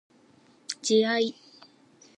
[0.81, 1.35] 自愛